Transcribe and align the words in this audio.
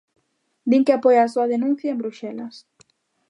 Din 0.69 0.85
que 0.85 0.95
apoia 0.95 1.21
a 1.23 1.31
súa 1.33 1.49
denuncia 1.53 1.91
en 1.93 2.01
Bruxelas. 2.01 2.55